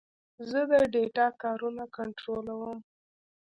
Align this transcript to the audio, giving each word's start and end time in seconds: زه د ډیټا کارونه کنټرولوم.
زه 0.49 0.59
د 0.69 0.73
ډیټا 0.93 1.27
کارونه 1.43 1.83
کنټرولوم. 1.95 2.79